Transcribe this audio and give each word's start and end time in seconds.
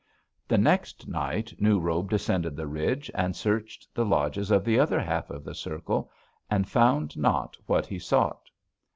"The 0.47 0.57
next 0.57 1.07
night 1.07 1.53
New 1.61 1.79
Robe 1.79 2.09
descended 2.09 2.55
the 2.55 2.65
ridge 2.65 3.11
and 3.13 3.35
searched 3.35 3.87
the 3.93 4.03
lodges 4.03 4.49
of 4.49 4.65
the 4.65 4.79
other 4.79 4.99
half 4.99 5.29
of 5.29 5.43
the 5.43 5.53
circle, 5.53 6.09
and 6.49 6.67
found 6.67 7.15
not 7.15 7.55
what 7.67 7.85
he 7.85 7.99
sought. 7.99 8.49